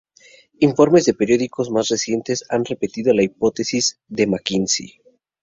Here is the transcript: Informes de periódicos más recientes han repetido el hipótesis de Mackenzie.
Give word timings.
Informes 0.61 1.05
de 1.05 1.13
periódicos 1.13 1.69
más 1.69 1.89
recientes 1.89 2.43
han 2.49 2.65
repetido 2.65 3.11
el 3.11 3.21
hipótesis 3.21 3.99
de 4.07 4.25
Mackenzie. 4.25 4.99